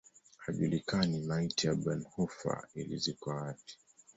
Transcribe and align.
Haijulikani 0.37 1.19
maiti 1.21 1.67
ya 1.67 1.75
Bonhoeffer 1.75 2.67
ilizikwa 2.75 3.35
wapi. 3.35 3.73